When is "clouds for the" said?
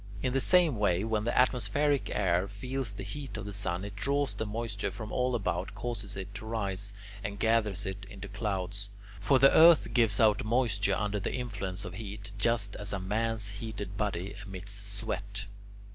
8.27-9.55